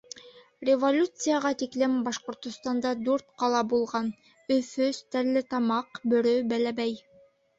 [0.67, 4.09] Революцияға тиклем Башҡортостанда дүрт ҡала булған:
[4.57, 6.97] Өфө, Стәрлетамаҡ, Бөрө, Бәләбәй.